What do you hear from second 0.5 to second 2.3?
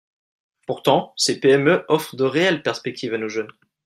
Pourtant, ces PME offrent de